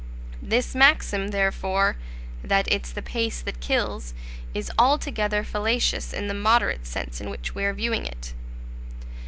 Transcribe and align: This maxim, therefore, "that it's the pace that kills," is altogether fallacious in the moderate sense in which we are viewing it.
This 0.41 0.73
maxim, 0.73 1.27
therefore, 1.27 1.95
"that 2.43 2.67
it's 2.73 2.89
the 2.91 3.03
pace 3.03 3.39
that 3.43 3.59
kills," 3.59 4.15
is 4.51 4.71
altogether 4.79 5.43
fallacious 5.43 6.11
in 6.11 6.27
the 6.27 6.33
moderate 6.33 6.87
sense 6.87 7.21
in 7.21 7.29
which 7.29 7.53
we 7.53 7.63
are 7.65 7.73
viewing 7.75 8.07
it. 8.07 8.33